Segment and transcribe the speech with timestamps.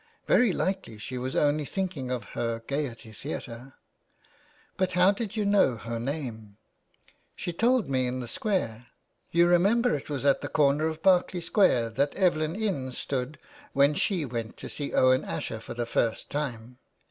[0.25, 3.75] Very likely she was only thinking of her Gaiety Theatre!""
[4.77, 8.19] But how did you know her name?" 400 THE WAY BACK." She told me in
[8.19, 8.87] the Square.
[9.29, 13.37] You remember it was at the corner of Berkeley Square that Evelyn Innes stood
[13.73, 16.79] when she went to see Owen Asher for the first time.